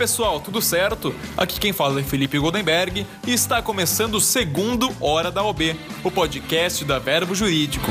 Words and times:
pessoal, 0.00 0.40
tudo 0.40 0.60
certo? 0.60 1.14
Aqui 1.36 1.60
quem 1.60 1.72
fala 1.72 2.00
é 2.00 2.02
Felipe 2.02 2.38
Goldenberg 2.38 3.06
e 3.26 3.32
está 3.32 3.62
começando 3.62 4.14
o 4.14 4.20
segundo 4.20 4.90
Hora 4.98 5.30
da 5.30 5.44
OB, 5.44 5.76
o 6.02 6.10
podcast 6.10 6.84
da 6.84 6.98
Verbo 6.98 7.34
Jurídico. 7.34 7.86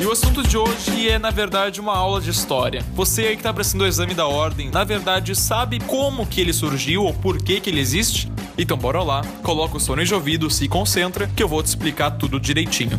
E 0.00 0.04
o 0.06 0.12
assunto 0.12 0.42
de 0.42 0.56
hoje 0.56 1.08
é, 1.08 1.18
na 1.18 1.30
verdade, 1.30 1.80
uma 1.80 1.96
aula 1.96 2.20
de 2.20 2.30
história. 2.30 2.84
Você 2.94 3.22
aí 3.22 3.30
que 3.30 3.36
está 3.38 3.52
prestando 3.52 3.82
o 3.82 3.86
exame 3.86 4.14
da 4.14 4.28
ordem, 4.28 4.70
na 4.70 4.84
verdade, 4.84 5.34
sabe 5.34 5.80
como 5.80 6.24
que 6.24 6.40
ele 6.40 6.52
surgiu 6.52 7.04
ou 7.04 7.12
por 7.12 7.42
que 7.42 7.60
que 7.60 7.68
ele 7.68 7.80
existe? 7.80 8.30
Então 8.56 8.76
bora 8.76 9.02
lá, 9.02 9.22
coloca 9.42 9.76
o 9.76 9.80
sono 9.80 10.04
de 10.04 10.14
ouvido, 10.14 10.50
se 10.50 10.68
concentra, 10.68 11.26
que 11.34 11.42
eu 11.42 11.48
vou 11.48 11.62
te 11.62 11.66
explicar 11.66 12.12
tudo 12.12 12.38
direitinho. 12.38 12.98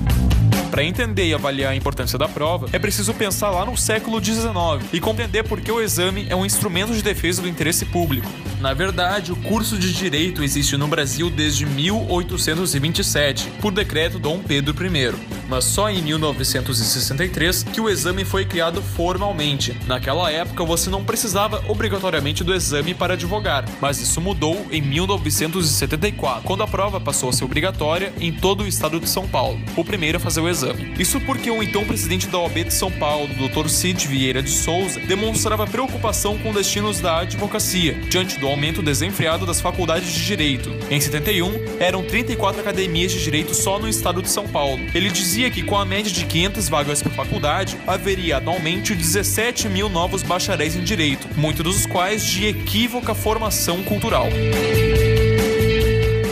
Para 0.72 0.86
entender 0.86 1.28
e 1.28 1.34
avaliar 1.34 1.74
a 1.74 1.76
importância 1.76 2.18
da 2.18 2.30
prova, 2.30 2.70
é 2.72 2.80
preciso 2.80 3.14
pensar 3.14 3.50
lá 3.50 3.66
no 3.66 3.76
século 3.76 4.24
XIX 4.24 4.48
e 4.94 5.02
compreender 5.02 5.44
por 5.44 5.60
que 5.60 5.70
o 5.70 5.82
exame 5.82 6.26
é 6.30 6.36
um 6.36 6.46
instrumento 6.46 6.94
de 6.94 7.04
defesa 7.04 7.42
do 7.42 7.50
interesse 7.50 7.84
público. 7.84 8.32
Na 8.62 8.74
verdade, 8.74 9.34
o 9.34 9.36
curso 9.36 9.78
de 9.78 9.92
Direito 9.92 10.42
existe 10.42 10.78
no 10.78 10.88
Brasil 10.88 11.30
desde 11.30 11.66
1827, 11.66 13.52
por 13.60 13.74
decreto 13.74 14.18
Dom 14.18 14.40
Pedro 14.40 14.74
I, 14.86 15.14
mas 15.52 15.66
só 15.66 15.90
em 15.90 16.02
1963 16.02 17.64
que 17.64 17.82
o 17.82 17.90
exame 17.90 18.24
foi 18.24 18.46
criado 18.46 18.82
formalmente. 18.82 19.78
Naquela 19.86 20.32
época, 20.32 20.64
você 20.64 20.90
não 20.90 21.04
precisava 21.04 21.62
obrigatoriamente 21.68 22.42
do 22.42 22.54
exame 22.54 22.94
para 22.94 23.16
advogar, 23.16 23.66
mas 23.82 24.00
isso 24.00 24.22
mudou 24.22 24.66
em 24.72 24.82
1974, 24.82 26.44
quando 26.46 26.64
a 26.64 26.68
prova 26.68 27.02
passou 27.02 27.28
a 27.28 27.34
ser 27.34 27.44
obrigatória 27.44 28.14
em 28.22 28.32
todo 28.32 28.64
o 28.64 28.68
estado 28.68 28.98
de 28.98 29.10
São 29.10 29.28
Paulo. 29.28 29.60
O 29.76 29.84
primeiro 29.84 30.18
a 30.18 30.22
fazer 30.22 30.40
o 30.40 30.48
exame. 30.48 30.94
Isso 30.98 31.20
porque 31.20 31.52
o 31.52 31.62
então 31.62 31.84
presidente 31.84 32.28
da 32.28 32.40
OAB 32.40 32.64
de 32.64 32.74
São 32.74 32.90
Paulo, 32.90 33.28
Dr. 33.28 33.68
Cid 33.68 34.08
Vieira 34.08 34.42
de 34.42 34.52
Souza, 34.52 35.02
demonstrava 35.02 35.68
preocupação 35.68 36.38
com 36.38 36.54
destinos 36.54 37.02
da 37.02 37.20
advocacia, 37.20 37.94
diante 38.10 38.40
do 38.40 38.48
aumento 38.48 38.82
desenfreado 38.82 39.46
das 39.46 39.60
faculdades 39.60 40.14
de 40.14 40.26
direito. 40.26 40.70
Em 40.90 41.02
71, 41.02 41.78
eram 41.78 42.04
34 42.04 42.62
academias 42.62 43.12
de 43.12 43.22
direito 43.22 43.54
só 43.54 43.78
no 43.78 43.90
estado 43.90 44.22
de 44.22 44.30
São 44.30 44.48
Paulo. 44.48 44.80
Ele 44.94 45.10
dizia 45.10 45.41
que 45.50 45.64
com 45.64 45.78
a 45.78 45.86
média 45.86 46.12
de 46.12 46.26
500 46.26 46.70
vagas 46.70 47.02
por 47.02 47.12
faculdade, 47.14 47.78
haveria 47.88 48.38
anualmente 48.38 48.94
17 48.94 49.70
mil 49.70 49.90
novos 49.90 50.22
bacharéis 50.22 50.76
em 50.76 50.84
direito, 50.84 51.28
muitos 51.36 51.64
dos 51.64 51.86
quais 51.86 52.24
de 52.24 52.48
equívoca 52.48 53.16
formação 53.16 53.82
cultural. 53.84 54.28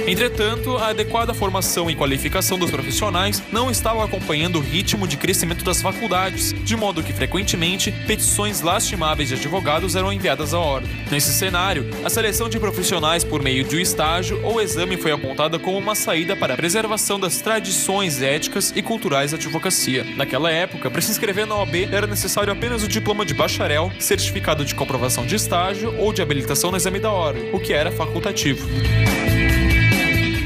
Entretanto, 0.10 0.76
a 0.76 0.88
adequada 0.88 1.36
formação 1.36 1.88
e 1.88 1.94
qualificação 1.94 2.58
dos 2.58 2.72
profissionais 2.72 3.44
não 3.52 3.70
estava 3.70 4.04
acompanhando 4.04 4.56
o 4.56 4.60
ritmo 4.60 5.08
de 5.08 5.16
crescimento 5.16 5.64
das 5.64 5.84
faculdades, 5.84 6.52
de 6.52 6.76
modo 6.76 7.04
que 7.04 7.14
frequentemente 7.14 7.92
petições 8.08 8.62
lastimáveis 8.62 9.30
de 9.30 9.36
advogados 9.36 9.96
eram 9.96 10.12
enviadas 10.12 10.52
à 10.52 10.58
ordem. 10.58 10.90
Nesse 11.12 11.32
cenário, 11.32 11.88
a 12.04 12.10
seleção 12.10 12.50
de 12.50 12.60
profissionais 12.60 13.24
por 13.24 13.44
meio 13.44 13.64
de 13.64 13.76
um 13.76 13.80
estágio 13.80 14.44
ou 14.44 14.60
exame 14.60 14.98
foi 14.98 15.12
apontada 15.12 15.60
como 15.60 15.78
uma 15.78 15.94
saída 15.94 16.36
para 16.36 16.56
a 16.56 16.58
preservação 16.58 17.20
das 17.20 17.38
tradições 17.38 18.20
éticas 18.20 18.74
e 18.76 18.82
culturais 18.82 19.30
da 19.30 19.38
advocacia. 19.38 20.04
Naquela 20.16 20.50
época, 20.50 20.90
para 20.90 21.02
se 21.02 21.12
inscrever 21.12 21.46
na 21.46 21.56
OAB 21.56 21.88
era 21.92 22.08
necessário 22.08 22.52
apenas 22.52 22.82
o 22.82 22.88
diploma 22.88 23.24
de 23.24 23.36
bacharel, 23.36 23.92
certificado 24.00 24.66
de 24.66 24.74
comprovação 24.74 25.24
de 25.24 25.36
estágio 25.36 25.96
ou 26.00 26.12
de 26.12 26.24
habilitação 26.24 26.72
no 26.72 26.78
exame 26.78 26.98
da 26.98 27.12
ordem, 27.12 27.54
o 27.54 27.60
que 27.60 27.74
era 27.74 27.92
facultativo. 27.92 28.68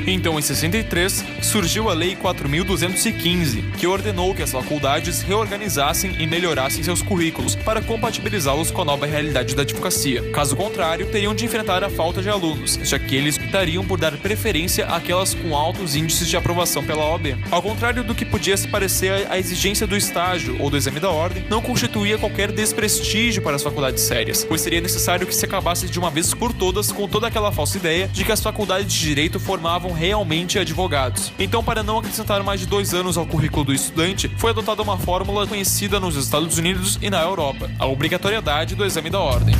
Então, 0.05 0.37
em 0.37 0.41
63, 0.41 1.23
surgiu 1.41 1.89
a 1.89 1.93
Lei 1.93 2.15
4215, 2.15 3.61
que 3.77 3.87
ordenou 3.87 4.35
que 4.35 4.43
as 4.43 4.51
faculdades 4.51 5.21
reorganizassem 5.21 6.15
e 6.19 6.27
melhorassem 6.27 6.83
seus 6.83 7.01
currículos 7.01 7.55
para 7.55 7.81
compatibilizá-los 7.81 8.69
com 8.69 8.81
a 8.81 8.85
nova 8.85 9.05
realidade 9.05 9.55
da 9.55 9.61
advocacia. 9.61 10.21
Caso 10.31 10.55
contrário, 10.55 11.05
teriam 11.09 11.33
de 11.33 11.45
enfrentar 11.45 11.83
a 11.83 11.89
falta 11.89 12.21
de 12.21 12.29
alunos, 12.29 12.79
já 12.83 12.99
que 12.99 13.15
eles 13.15 13.37
optariam 13.53 13.85
por 13.85 13.99
dar 13.99 14.17
preferência 14.17 14.87
àquelas 14.87 15.35
com 15.35 15.55
altos 15.55 15.95
índices 15.95 16.27
de 16.27 16.35
aprovação 16.35 16.83
pela 16.83 17.05
OAB. 17.05 17.37
Ao 17.51 17.61
contrário 17.61 18.03
do 18.03 18.15
que 18.15 18.25
podia 18.25 18.57
se 18.57 18.67
parecer, 18.67 19.27
a 19.29 19.37
exigência 19.37 19.85
do 19.85 19.95
estágio 19.95 20.57
ou 20.59 20.71
do 20.71 20.77
exame 20.77 20.99
da 20.99 21.11
ordem 21.11 21.45
não 21.47 21.61
constituía 21.61 22.17
qualquer 22.17 22.51
desprestígio 22.51 23.43
para 23.43 23.55
as 23.55 23.61
faculdades 23.61 24.01
sérias, 24.01 24.43
pois 24.43 24.61
seria 24.61 24.81
necessário 24.81 25.27
que 25.27 25.35
se 25.35 25.45
acabasse 25.45 25.87
de 25.87 25.99
uma 25.99 26.09
vez 26.09 26.33
por 26.33 26.51
todas 26.51 26.91
com 26.91 27.07
toda 27.07 27.27
aquela 27.27 27.51
falsa 27.51 27.77
ideia 27.77 28.07
de 28.07 28.25
que 28.25 28.31
as 28.31 28.41
faculdades 28.41 28.91
de 28.91 28.99
direito 28.99 29.39
formavam 29.39 29.91
realmente 29.91 30.57
advogados. 30.57 31.31
Então, 31.37 31.63
para 31.63 31.83
não 31.83 31.99
acrescentar 31.99 32.41
mais 32.41 32.59
de 32.59 32.65
dois 32.65 32.91
anos 32.95 33.17
ao 33.17 33.25
currículo 33.27 33.65
do 33.65 33.73
estudante, 33.73 34.31
foi 34.37 34.49
adotada 34.49 34.81
uma 34.81 34.97
fórmula 34.97 35.45
conhecida 35.45 35.99
nos 35.99 36.15
Estados 36.15 36.57
Unidos 36.57 36.97
e 37.03 37.09
na 37.09 37.21
Europa: 37.21 37.69
a 37.77 37.85
obrigatoriedade 37.85 38.73
do 38.73 38.83
exame 38.83 39.11
da 39.11 39.19
ordem. 39.19 39.53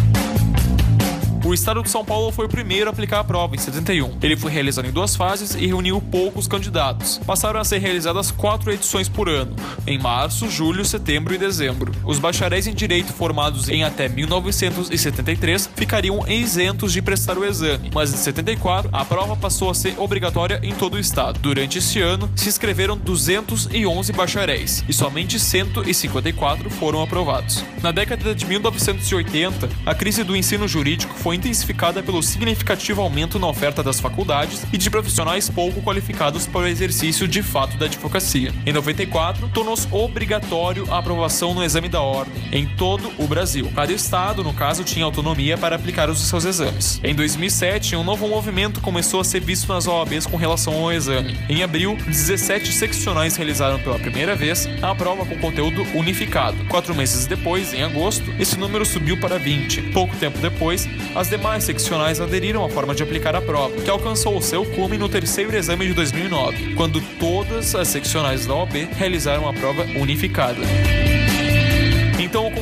O 1.45 1.53
estado 1.53 1.83
de 1.83 1.89
São 1.89 2.05
Paulo 2.05 2.31
foi 2.31 2.45
o 2.45 2.49
primeiro 2.49 2.89
a 2.89 2.93
aplicar 2.93 3.19
a 3.19 3.23
prova, 3.23 3.53
em 3.53 3.59
71. 3.59 4.17
Ele 4.21 4.37
foi 4.37 4.49
realizado 4.49 4.85
em 4.87 4.91
duas 4.91 5.13
fases 5.13 5.55
e 5.55 5.67
reuniu 5.67 5.99
poucos 5.99 6.47
candidatos. 6.47 7.19
Passaram 7.25 7.59
a 7.59 7.65
ser 7.65 7.79
realizadas 7.79 8.31
quatro 8.31 8.71
edições 8.71 9.09
por 9.09 9.27
ano, 9.27 9.53
em 9.85 9.99
março, 9.99 10.49
julho, 10.49 10.85
setembro 10.85 11.33
e 11.33 11.37
dezembro. 11.37 11.91
Os 12.05 12.17
bacharéis 12.17 12.65
em 12.65 12.73
direito 12.73 13.11
formados 13.11 13.67
em 13.67 13.83
até 13.83 14.07
1973 14.07 15.69
ficariam 15.75 16.25
isentos 16.29 16.93
de 16.93 17.01
prestar 17.01 17.37
o 17.37 17.43
exame, 17.43 17.91
mas 17.93 18.13
em 18.13 18.17
74 18.17 18.89
a 18.93 19.03
prova 19.03 19.35
passou 19.35 19.69
a 19.69 19.75
ser 19.75 19.99
obrigatória 19.99 20.61
em 20.63 20.73
todo 20.73 20.93
o 20.93 20.99
estado. 20.99 21.41
Durante 21.41 21.77
esse 21.77 21.99
ano, 21.99 22.31
se 22.37 22.47
inscreveram 22.47 22.97
211 22.97 24.13
bacharéis 24.13 24.81
e 24.87 24.93
somente 24.93 25.37
154 25.37 26.69
foram 26.69 27.03
aprovados. 27.03 27.65
Na 27.81 27.91
década 27.91 28.33
de 28.33 28.45
1980, 28.45 29.69
a 29.85 29.93
crise 29.93 30.23
do 30.23 30.37
ensino 30.37 30.69
jurídico 30.69 31.13
foi 31.15 31.32
intensificada 31.33 32.03
pelo 32.03 32.21
significativo 32.21 33.01
aumento 33.01 33.39
na 33.39 33.47
oferta 33.47 33.83
das 33.83 33.99
faculdades 33.99 34.65
e 34.71 34.77
de 34.77 34.89
profissionais 34.89 35.49
pouco 35.49 35.81
qualificados 35.81 36.47
para 36.47 36.61
o 36.61 36.67
exercício 36.67 37.27
de 37.27 37.41
fato 37.41 37.77
da 37.77 37.85
advocacia. 37.85 38.53
Em 38.65 38.73
94, 38.73 39.49
tornou-se 39.49 39.87
obrigatório 39.91 40.91
a 40.91 40.99
aprovação 40.99 41.53
no 41.53 41.63
exame 41.63 41.89
da 41.89 42.01
ordem 42.01 42.43
em 42.51 42.65
todo 42.65 43.11
o 43.17 43.27
Brasil. 43.27 43.71
Cada 43.75 43.91
estado, 43.91 44.43
no 44.43 44.53
caso, 44.53 44.83
tinha 44.83 45.05
autonomia 45.05 45.57
para 45.57 45.75
aplicar 45.75 46.09
os 46.09 46.19
seus 46.19 46.45
exames. 46.45 46.99
Em 47.03 47.15
2007, 47.15 47.95
um 47.95 48.03
novo 48.03 48.27
movimento 48.27 48.81
começou 48.81 49.19
a 49.19 49.23
ser 49.23 49.41
visto 49.41 49.67
nas 49.71 49.87
OABs 49.87 50.25
com 50.25 50.37
relação 50.37 50.73
ao 50.75 50.91
exame. 50.91 51.37
Em 51.49 51.63
abril, 51.63 51.97
17 52.05 52.71
seccionais 52.71 53.35
realizaram 53.35 53.79
pela 53.79 53.99
primeira 53.99 54.35
vez 54.35 54.67
a 54.81 54.93
prova 54.93 55.25
com 55.25 55.37
conteúdo 55.37 55.83
unificado. 55.95 56.57
Quatro 56.65 56.93
meses 56.95 57.25
depois, 57.25 57.73
em 57.73 57.83
agosto, 57.83 58.33
esse 58.39 58.57
número 58.57 58.85
subiu 58.85 59.19
para 59.19 59.37
20. 59.37 59.81
Pouco 59.93 60.15
tempo 60.17 60.37
depois, 60.39 60.87
as 61.23 61.29
demais 61.29 61.63
seccionais 61.63 62.19
aderiram 62.19 62.65
à 62.65 62.69
forma 62.69 62.93
de 62.93 63.01
aplicar 63.01 63.33
a 63.33 63.41
prova, 63.41 63.81
que 63.81 63.89
alcançou 63.89 64.37
o 64.37 64.41
seu 64.41 64.65
cume 64.65 64.97
no 64.97 65.07
terceiro 65.07 65.55
exame 65.55 65.87
de 65.87 65.93
2009, 65.93 66.75
quando 66.75 66.99
todas 67.17 67.73
as 67.75 67.87
seccionais 67.87 68.45
da 68.45 68.53
OAB 68.53 68.89
realizaram 68.97 69.47
a 69.47 69.53
prova 69.53 69.83
unificada. 69.97 70.59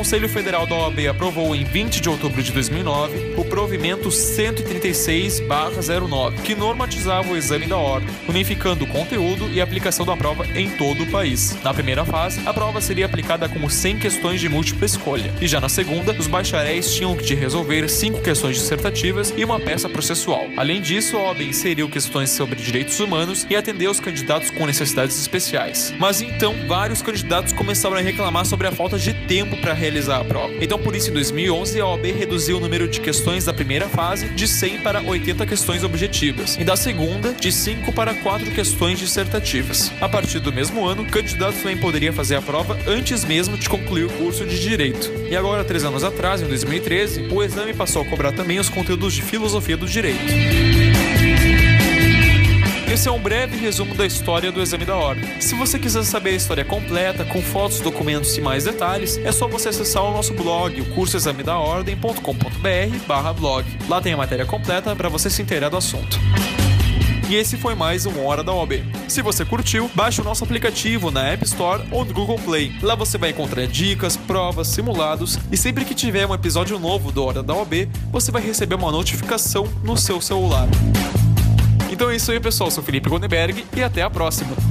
O 0.02 0.04
Conselho 0.04 0.28
Federal 0.28 0.66
da 0.66 0.76
OAB 0.76 1.08
aprovou 1.08 1.56
em 1.56 1.64
20 1.64 2.02
de 2.02 2.10
outubro 2.10 2.42
de 2.42 2.52
2009 2.52 3.36
o 3.38 3.46
provimento 3.46 4.10
136/09, 4.10 6.42
que 6.42 6.56
normatizava 6.56 7.32
o 7.32 7.38
exame 7.38 7.68
da 7.68 7.78
ordem, 7.78 8.10
unificando 8.28 8.84
o 8.84 8.88
conteúdo 8.88 9.48
e 9.54 9.62
aplicação 9.62 10.04
da 10.04 10.18
prova 10.18 10.44
em 10.56 10.72
todo 10.72 11.04
o 11.04 11.12
país. 11.12 11.56
Na 11.64 11.72
primeira 11.72 12.04
fase, 12.04 12.42
a 12.48 12.54
prova 12.54 12.82
seria 12.82 13.06
aplicada 13.06 13.48
como 13.48 13.70
100 13.70 14.00
questões 14.00 14.42
de 14.42 14.50
múltipla 14.50 14.88
escolha, 14.88 15.32
e 15.40 15.48
já 15.48 15.62
na 15.62 15.70
segunda, 15.70 16.14
os 16.14 16.26
bacharéis 16.26 16.96
tinham 16.96 17.16
de 17.16 17.36
resolver 17.36 17.88
5 17.88 18.22
questões 18.22 18.58
dissertativas 18.58 19.32
e 19.38 19.46
uma 19.46 19.60
peça 19.60 19.88
processual. 19.88 20.48
Além 20.58 20.82
disso, 20.82 21.16
a 21.16 21.26
OAB 21.26 21.44
inseriu 21.44 21.88
questões 21.88 22.32
sobre 22.32 22.56
direitos 22.56 23.00
humanos 23.00 23.46
e 23.52 23.56
atendeu 23.56 23.92
os 23.92 24.00
candidatos 24.00 24.50
com 24.50 24.66
necessidades 24.66 25.22
especiais. 25.22 25.94
Mas 26.00 26.24
então, 26.24 26.56
vários 26.68 27.04
candidatos 27.04 27.54
começaram 27.54 27.98
a 27.98 28.02
reclamar 28.02 28.48
sobre 28.48 28.66
a 28.66 28.72
falta 28.72 28.98
de 28.98 29.14
tempo 29.14 29.56
para 29.58 29.76
realizar 29.76 29.91
a 30.10 30.24
prova. 30.24 30.54
Então, 30.62 30.80
por 30.80 30.96
isso, 30.96 31.10
em 31.10 31.14
2011, 31.14 31.80
a 31.80 31.86
OAB 31.86 32.06
reduziu 32.12 32.58
o 32.58 32.60
número 32.60 32.88
de 32.88 33.00
questões 33.02 33.46
da 33.46 33.54
primeira 33.54 33.90
fase 33.90 34.30
de 34.30 34.48
100 34.48 34.80
para 34.80 35.02
80 35.02 35.46
questões 35.46 35.84
objetivas 35.84 36.56
e 36.58 36.64
da 36.64 36.76
segunda 36.76 37.34
de 37.34 37.52
5 37.52 37.92
para 37.92 38.14
4 38.14 38.52
questões 38.52 39.00
dissertativas. 39.00 39.92
A 40.00 40.08
partir 40.08 40.40
do 40.40 40.52
mesmo 40.52 40.86
ano, 40.86 41.06
candidato 41.06 41.58
também 41.58 41.78
poderia 41.78 42.14
fazer 42.14 42.36
a 42.36 42.42
prova 42.42 42.78
antes 42.88 43.26
mesmo 43.26 43.58
de 43.58 43.68
concluir 43.68 44.06
o 44.06 44.10
curso 44.10 44.46
de 44.46 44.60
Direito. 44.60 45.12
E 45.30 45.36
agora, 45.36 45.64
três 45.64 45.84
anos 45.84 46.04
atrás, 46.04 46.42
em 46.42 46.46
2013, 46.46 47.28
o 47.32 47.44
exame 47.44 47.74
passou 47.74 48.02
a 48.02 48.06
cobrar 48.06 48.32
também 48.32 48.60
os 48.60 48.70
conteúdos 48.70 49.14
de 49.14 49.22
filosofia 49.22 49.76
do 49.76 49.86
direito. 49.86 51.01
Esse 52.92 53.08
é 53.08 53.12
um 53.12 53.22
breve 53.22 53.56
resumo 53.56 53.96
da 53.96 54.06
história 54.06 54.52
do 54.52 54.62
exame 54.62 54.84
da 54.84 54.98
ordem. 54.98 55.40
Se 55.40 55.56
você 55.56 55.80
quiser 55.80 56.04
saber 56.04 56.32
a 56.32 56.34
história 56.34 56.66
completa, 56.66 57.24
com 57.24 57.42
fotos, 57.42 57.80
documentos 57.80 58.38
e 58.38 58.42
mais 58.42 58.66
detalhes, 58.66 59.16
é 59.20 59.32
só 59.32 59.48
você 59.48 59.70
acessar 59.70 60.04
o 60.04 60.12
nosso 60.12 60.34
blog, 60.34 60.82
o 60.82 60.86
cursoexamedaordem.com.br/blog. 60.94 63.66
Lá 63.88 64.02
tem 64.02 64.12
a 64.12 64.18
matéria 64.18 64.46
completa 64.46 64.94
para 64.94 65.08
você 65.08 65.30
se 65.30 65.42
inteirar 65.42 65.70
do 65.70 65.78
assunto. 65.78 66.20
E 67.30 67.36
esse 67.36 67.56
foi 67.56 67.76
mais 67.76 68.06
um 68.06 68.26
Hora 68.26 68.44
da 68.44 68.52
OB. 68.52 68.84
Se 69.08 69.22
você 69.22 69.46
curtiu, 69.46 69.90
baixe 69.96 70.20
o 70.20 70.26
nosso 70.26 70.44
aplicativo 70.44 71.12
na 71.12 71.30
App 71.30 71.46
Store 71.46 71.88
ou 71.92 72.04
no 72.04 72.14
Google 72.14 72.40
Play. 72.40 72.74
Lá 72.82 72.94
você 72.94 73.18
vai 73.18 73.30
encontrar 73.30 73.68
dicas, 73.68 74.18
provas, 74.18 74.68
simulados 74.68 75.40
e 75.50 75.56
sempre 75.56 75.86
que 75.86 75.96
tiver 75.96 76.28
um 76.28 76.34
episódio 76.34 76.78
novo 76.78 77.10
do 77.10 77.24
Hora 77.24 77.42
da 77.42 77.56
OB, 77.56 77.88
você 78.12 78.32
vai 78.32 78.42
receber 78.42 78.76
uma 78.76 78.92
notificação 78.92 79.66
no 79.82 79.96
seu 79.96 80.20
celular. 80.20 80.68
Então 81.92 82.10
é 82.10 82.16
isso 82.16 82.32
aí, 82.32 82.40
pessoal. 82.40 82.70
Eu 82.70 82.72
sou 82.72 82.84
Felipe 82.84 83.10
Gondenberg 83.10 83.66
e 83.76 83.84
até 83.84 84.02
a 84.02 84.10
próxima. 84.10 84.71